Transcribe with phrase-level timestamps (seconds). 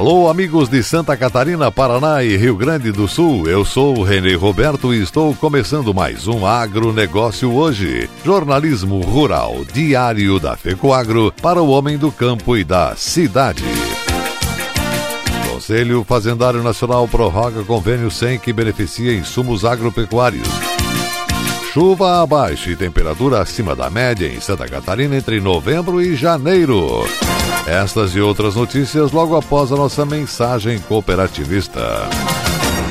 [0.00, 3.46] Alô, amigos de Santa Catarina, Paraná e Rio Grande do Sul.
[3.46, 8.08] Eu sou o Renê Roberto e estou começando mais um Agronegócio hoje.
[8.24, 13.62] Jornalismo rural diário da FECOAGro para o homem do campo e da cidade.
[15.52, 20.48] Conselho Fazendário Nacional prorroga convênio 100 que beneficia insumos agropecuários.
[21.74, 27.04] Chuva abaixo e temperatura acima da média em Santa Catarina entre novembro e janeiro.
[27.70, 31.80] Estas e outras notícias logo após a nossa mensagem cooperativista.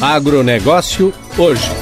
[0.00, 1.79] Agronegócio hoje.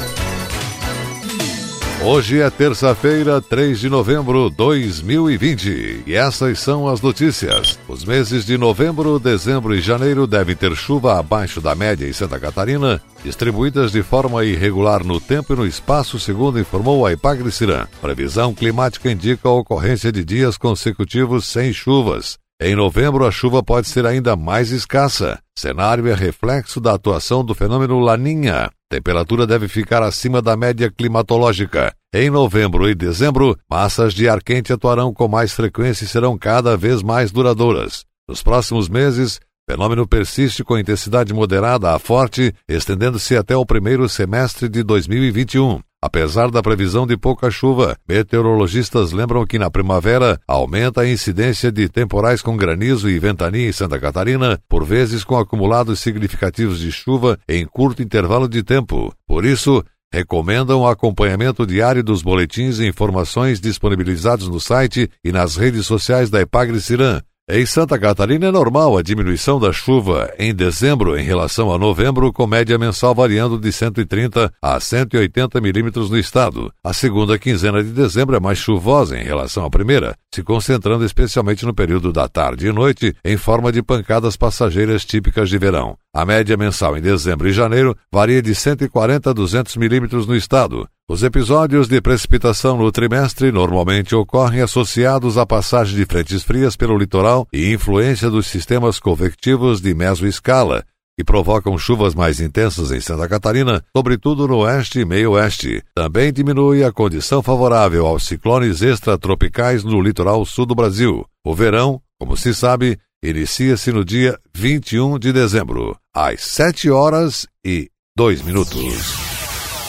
[2.01, 7.77] Hoje é terça-feira, 3 de novembro de 2020 e essas são as notícias.
[7.89, 12.39] Os meses de novembro, dezembro e janeiro devem ter chuva abaixo da média em Santa
[12.39, 17.85] Catarina, distribuídas de forma irregular no tempo e no espaço, segundo informou a Ipagre-Cirã.
[18.01, 22.37] Previsão climática indica a ocorrência de dias consecutivos sem chuvas.
[22.61, 25.37] Em novembro, a chuva pode ser ainda mais escassa.
[25.53, 28.69] Cenário é reflexo da atuação do fenômeno Laninha.
[28.91, 31.93] Temperatura deve ficar acima da média climatológica.
[32.11, 36.75] Em novembro e dezembro, massas de ar quente atuarão com mais frequência e serão cada
[36.75, 38.03] vez mais duradouras.
[38.27, 44.67] Nos próximos meses, fenômeno persiste com intensidade moderada a forte, estendendo-se até o primeiro semestre
[44.67, 45.79] de 2021.
[46.01, 51.87] Apesar da previsão de pouca chuva, meteorologistas lembram que na primavera aumenta a incidência de
[51.87, 57.37] temporais com granizo e ventania em Santa Catarina, por vezes com acumulados significativos de chuva
[57.47, 59.13] em curto intervalo de tempo.
[59.27, 65.57] Por isso, recomendam o acompanhamento diário dos boletins e informações disponibilizados no site e nas
[65.57, 67.21] redes sociais da Epagre Cirã,
[67.51, 72.31] em Santa Catarina é normal a diminuição da chuva em dezembro em relação a novembro,
[72.31, 76.71] com média mensal variando de 130 a 180 milímetros no estado.
[76.83, 81.65] A segunda quinzena de dezembro é mais chuvosa em relação à primeira, se concentrando especialmente
[81.65, 85.97] no período da tarde e noite, em forma de pancadas passageiras típicas de verão.
[86.13, 90.87] A média mensal em dezembro e janeiro varia de 140 a 200 milímetros no estado.
[91.07, 96.97] Os episódios de precipitação no trimestre normalmente ocorrem associados à passagem de frentes frias pelo
[96.97, 100.83] litoral e influência dos sistemas convectivos de mesoescala,
[101.15, 105.83] que provocam chuvas mais intensas em Santa Catarina, sobretudo no oeste e meio-oeste.
[105.93, 111.23] Também diminui a condição favorável aos ciclones extratropicais no litoral sul do Brasil.
[111.45, 117.89] O verão, como se sabe, inicia-se no dia 21 de dezembro, às 7 horas e
[118.15, 119.29] 2 minutos.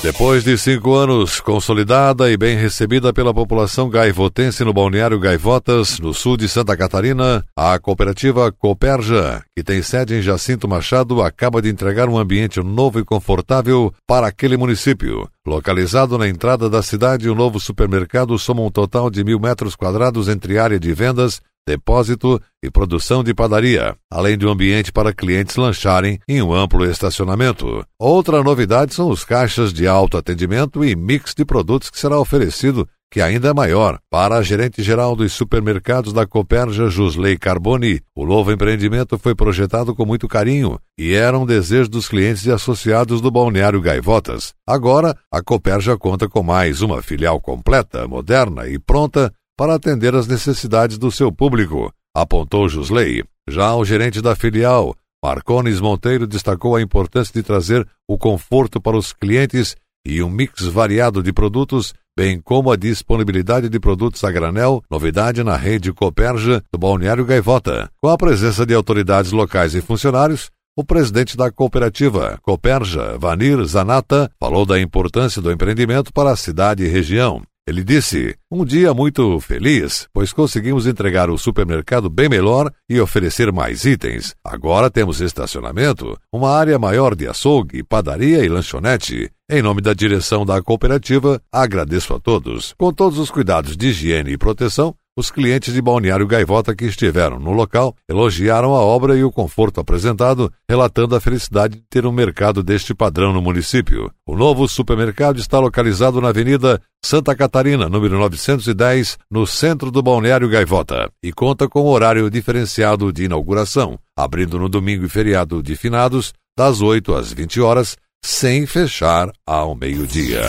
[0.03, 6.15] Depois de cinco anos, consolidada e bem recebida pela população gaivotense no balneário Gaivotas, no
[6.15, 11.69] sul de Santa Catarina, a cooperativa Coperja, que tem sede em Jacinto Machado, acaba de
[11.69, 15.29] entregar um ambiente novo e confortável para aquele município.
[15.47, 20.29] Localizado na entrada da cidade, o novo supermercado soma um total de mil metros quadrados
[20.29, 25.57] entre área de vendas, depósito e produção de padaria, além de um ambiente para clientes
[25.57, 27.85] lancharem em um amplo estacionamento.
[27.99, 33.21] Outra novidade são os caixas de autoatendimento e mix de produtos que será oferecido, que
[33.21, 33.99] ainda é maior.
[34.09, 40.07] Para a gerente-geral dos supermercados da Coperja, Jusley Carboni, o novo empreendimento foi projetado com
[40.07, 44.53] muito carinho e era um desejo dos clientes e associados do Balneário Gaivotas.
[44.67, 50.27] Agora, a Coperja conta com mais uma filial completa, moderna e pronta para atender às
[50.27, 53.23] necessidades do seu público, apontou Jusley.
[53.47, 58.97] Já o gerente da filial, Marcones Monteiro, destacou a importância de trazer o conforto para
[58.97, 64.31] os clientes e um mix variado de produtos, bem como a disponibilidade de produtos a
[64.31, 67.91] granel, novidade na rede Coperja do Balneário Gaivota.
[68.03, 74.31] Com a presença de autoridades locais e funcionários, o presidente da cooperativa Coperja, Vanir Zanata,
[74.41, 77.43] falou da importância do empreendimento para a cidade e região.
[77.67, 83.53] Ele disse: Um dia muito feliz, pois conseguimos entregar o supermercado bem melhor e oferecer
[83.53, 84.35] mais itens.
[84.45, 89.31] Agora temos estacionamento, uma área maior de açougue, padaria e lanchonete.
[89.49, 92.73] Em nome da direção da cooperativa, agradeço a todos.
[92.79, 97.39] Com todos os cuidados de higiene e proteção, Os clientes de Balneário Gaivota que estiveram
[97.39, 102.13] no local elogiaram a obra e o conforto apresentado, relatando a felicidade de ter um
[102.13, 104.11] mercado deste padrão no município.
[104.25, 110.49] O novo supermercado está localizado na Avenida Santa Catarina, número 910, no centro do Balneário
[110.49, 116.33] Gaivota, e conta com horário diferenciado de inauguração, abrindo no domingo e feriado de finados,
[116.57, 120.43] das 8 às 20 horas, sem fechar ao meio-dia.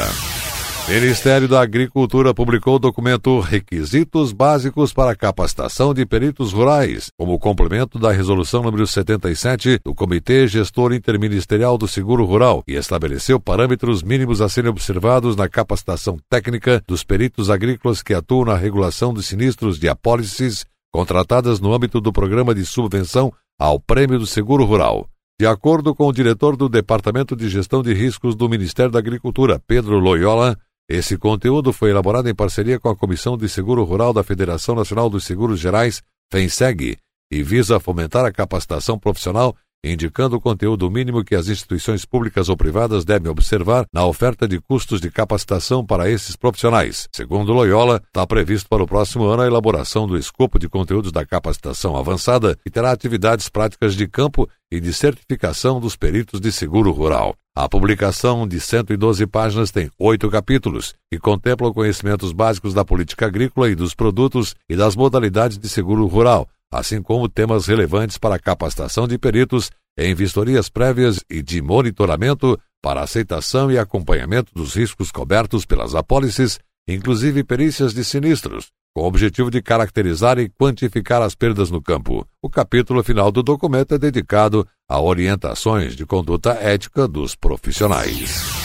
[0.91, 7.97] Ministério da Agricultura publicou o documento Requisitos Básicos para Capacitação de Peritos Rurais, como complemento
[7.97, 14.41] da Resolução número 77 do Comitê Gestor Interministerial do Seguro Rural, e estabeleceu parâmetros mínimos
[14.41, 19.79] a serem observados na capacitação técnica dos peritos agrícolas que atuam na regulação de sinistros
[19.79, 25.07] de apólices contratadas no âmbito do Programa de Subvenção ao Prêmio do Seguro Rural.
[25.39, 29.57] De acordo com o diretor do Departamento de Gestão de Riscos do Ministério da Agricultura,
[29.65, 30.57] Pedro Loyola,
[30.93, 35.09] esse conteúdo foi elaborado em parceria com a Comissão de Seguro Rural da Federação Nacional
[35.09, 36.97] dos Seguros Gerais, FENSEG,
[37.31, 42.56] e visa fomentar a capacitação profissional indicando o conteúdo mínimo que as instituições públicas ou
[42.56, 47.07] privadas devem observar na oferta de custos de capacitação para esses profissionais.
[47.12, 51.25] Segundo Loyola, está previsto para o próximo ano a elaboração do escopo de conteúdos da
[51.25, 56.92] capacitação avançada, que terá atividades práticas de campo e de certificação dos peritos de seguro
[56.92, 57.36] rural.
[57.54, 63.69] A publicação de 112 páginas tem oito capítulos e contemplam conhecimentos básicos da política agrícola
[63.69, 68.39] e dos produtos e das modalidades de seguro rural, assim como temas relevantes para a
[68.39, 75.12] capacitação de peritos em vistorias prévias e de monitoramento para aceitação e acompanhamento dos riscos
[75.12, 81.35] cobertos pelas apólices, inclusive perícias de sinistros, com o objetivo de caracterizar e quantificar as
[81.35, 82.25] perdas no campo.
[82.41, 88.62] O capítulo final do documento é dedicado a orientações de conduta ética dos profissionais.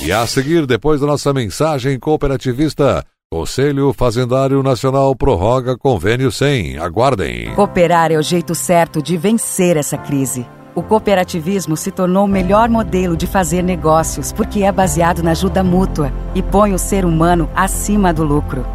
[0.00, 6.76] E a seguir, depois da nossa mensagem cooperativista, Conselho Fazendário Nacional prorroga convênio 100.
[6.76, 7.54] Aguardem.
[7.54, 10.46] Cooperar é o jeito certo de vencer essa crise.
[10.74, 15.64] O cooperativismo se tornou o melhor modelo de fazer negócios porque é baseado na ajuda
[15.64, 18.66] mútua e põe o ser humano acima do lucro.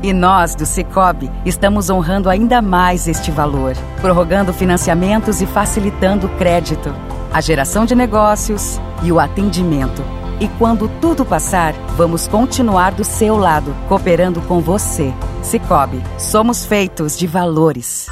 [0.00, 6.36] E nós, do Cicobi, estamos honrando ainda mais este valor, prorrogando financiamentos e facilitando o
[6.36, 6.94] crédito,
[7.32, 13.36] a geração de negócios e o atendimento e quando tudo passar, vamos continuar do seu
[13.36, 15.12] lado, cooperando com você.
[15.42, 18.06] Cicobi, somos feitos de valores.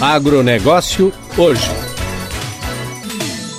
[0.00, 1.70] Agronegócio hoje.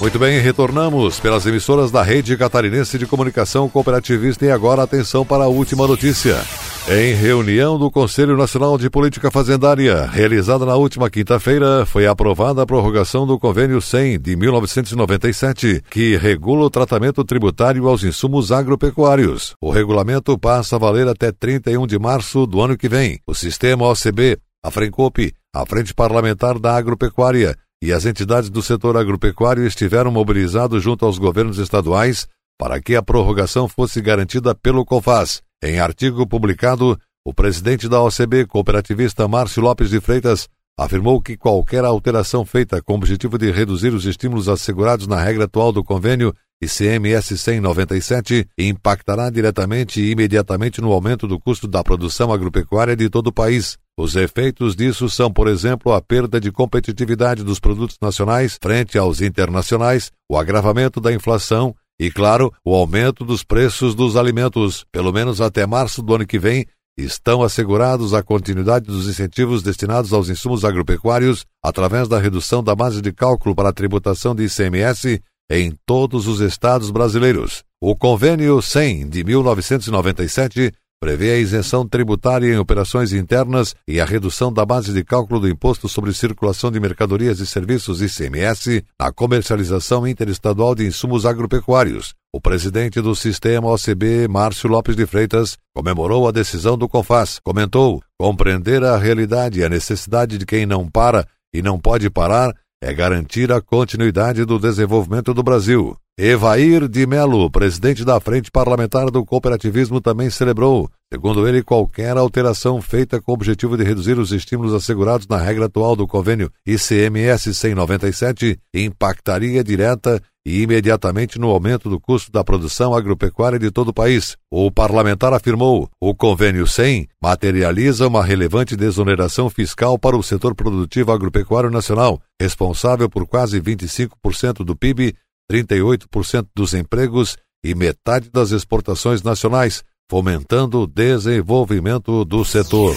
[0.02, 5.46] Muito bem, retornamos pelas emissoras da Rede Catarinense de Comunicação Cooperativista e agora atenção para
[5.46, 6.36] a última notícia.
[6.86, 12.66] Em reunião do Conselho Nacional de Política Fazendária, realizada na última quinta-feira, foi aprovada a
[12.66, 19.56] prorrogação do Convênio 100 de 1997, que regula o tratamento tributário aos insumos agropecuários.
[19.62, 23.18] O regulamento passa a valer até 31 de março do ano que vem.
[23.26, 28.98] O sistema OCB, a Frencope, a Frente Parlamentar da Agropecuária e as entidades do setor
[28.98, 32.28] agropecuário estiveram mobilizados junto aos governos estaduais
[32.60, 35.42] para que a prorrogação fosse garantida pelo COFAS.
[35.66, 41.86] Em artigo publicado, o presidente da OCB, cooperativista Márcio Lopes de Freitas, afirmou que qualquer
[41.86, 46.36] alteração feita com o objetivo de reduzir os estímulos assegurados na regra atual do convênio
[46.62, 53.28] ICMS 197 impactará diretamente e imediatamente no aumento do custo da produção agropecuária de todo
[53.28, 53.78] o país.
[53.98, 59.22] Os efeitos disso são, por exemplo, a perda de competitividade dos produtos nacionais frente aos
[59.22, 65.40] internacionais, o agravamento da inflação e, claro, o aumento dos preços dos alimentos, pelo menos
[65.40, 66.66] até março do ano que vem,
[66.98, 73.02] estão assegurados a continuidade dos incentivos destinados aos insumos agropecuários através da redução da base
[73.02, 77.64] de cálculo para a tributação de ICMS em todos os estados brasileiros.
[77.82, 84.52] O Convênio 100 de 1997 prevê a isenção tributária em operações internas e a redução
[84.52, 90.08] da base de cálculo do Imposto sobre Circulação de Mercadorias e Serviços ICMS na comercialização
[90.08, 92.14] interestadual de insumos agropecuários.
[92.34, 97.40] O presidente do sistema OCB, Márcio Lopes de Freitas, comemorou a decisão do CONFAS.
[97.44, 102.54] Comentou: compreender a realidade e a necessidade de quem não para e não pode parar
[102.84, 105.96] é garantir a continuidade do desenvolvimento do Brasil.
[106.20, 110.90] Evair de Melo, presidente da Frente Parlamentar do Cooperativismo, também celebrou.
[111.12, 115.66] Segundo ele, qualquer alteração feita com o objetivo de reduzir os estímulos assegurados na regra
[115.66, 122.94] atual do convênio ICMS 197 impactaria direta e imediatamente no aumento do custo da produção
[122.94, 124.36] agropecuária de todo o país.
[124.52, 131.12] O parlamentar afirmou: o convênio 100 materializa uma relevante desoneração fiscal para o setor produtivo
[131.12, 135.16] agropecuário nacional, responsável por quase 25% do PIB
[135.52, 142.96] 38% dos empregos e metade das exportações nacionais, fomentando o desenvolvimento do setor.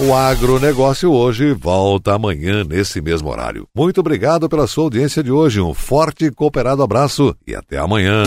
[0.00, 3.66] O agronegócio hoje volta amanhã nesse mesmo horário.
[3.74, 8.22] Muito obrigado pela sua audiência de hoje, um forte e cooperado abraço e até amanhã.